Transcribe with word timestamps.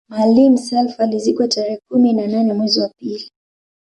Maalim 0.09 0.57
Self 0.57 0.99
alizikwa 0.99 1.47
tarehe 1.47 1.77
kumi 1.87 2.13
na 2.13 2.27
nane 2.27 2.53
mwezi 2.53 2.79
wa 2.79 2.89
pili 2.89 3.31